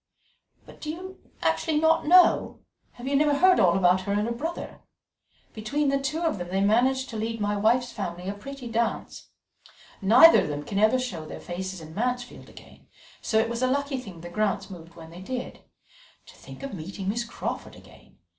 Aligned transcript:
"But 0.65 0.81
do 0.81 0.89
you 0.89 1.19
actually 1.43 1.79
not 1.79 2.07
know? 2.07 2.61
Have 2.93 3.07
you 3.07 3.15
never 3.15 3.35
heard 3.35 3.59
all 3.59 3.77
about 3.77 4.01
her 4.01 4.13
and 4.13 4.25
her 4.25 4.33
brother? 4.33 4.79
Between 5.53 5.89
the 5.89 5.99
two 5.99 6.21
of 6.23 6.39
them 6.39 6.47
they 6.47 6.59
managed 6.61 7.07
to 7.11 7.17
lead 7.17 7.39
my 7.39 7.55
wife's 7.55 7.91
family 7.91 8.27
a 8.27 8.33
pretty 8.33 8.67
dance. 8.67 9.29
Neither 10.01 10.41
of 10.41 10.47
them 10.47 10.63
can 10.63 10.79
ever 10.79 10.97
show 10.97 11.27
their 11.27 11.39
faces 11.39 11.81
in 11.81 11.93
Mansfield 11.93 12.49
again, 12.49 12.87
so 13.21 13.37
it 13.37 13.47
was 13.47 13.61
a 13.61 13.67
lucky 13.67 13.99
thing 13.99 14.21
the 14.21 14.29
Grants 14.29 14.71
moved 14.71 14.95
when 14.95 15.11
they 15.11 15.21
did. 15.21 15.59
To 16.25 16.35
think 16.35 16.63
of 16.63 16.73
meeting 16.73 17.07
Miss 17.07 17.23
Crawford 17.23 17.75
again! 17.75 18.17